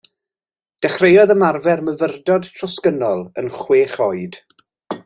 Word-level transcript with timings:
Dechreuodd 0.85 1.33
ymarfer 1.35 1.85
Myfyrdod 1.91 2.51
Trosgynnol 2.57 3.23
yn 3.43 3.53
chwech 3.61 3.99
oed. 4.09 4.43